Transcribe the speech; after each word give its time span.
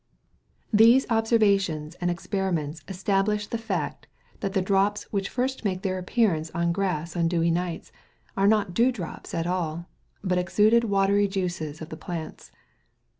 These 0.73 1.05
observations 1.11 1.93
and 2.01 2.09
experiments 2.09 2.81
establish 2.87 3.45
the 3.45 3.59
fact 3.59 4.07
that 4.39 4.53
the 4.53 4.61
drops 4.63 5.03
which 5.13 5.29
first 5.29 5.63
make 5.63 5.83
their 5.83 5.99
appearance 5.99 6.49
on 6.55 6.71
grass 6.71 7.15
on 7.15 7.27
dewy 7.27 7.51
nights 7.51 7.91
are 8.35 8.47
not 8.47 8.73
dew 8.73 8.91
drops 8.91 9.31
at 9.35 9.45
all, 9.45 9.85
but 10.23 10.37
the 10.37 10.41
exuded 10.41 10.85
watery 10.85 11.27
juices 11.27 11.83
of 11.83 11.89
the 11.89 11.97
plants. 11.97 12.51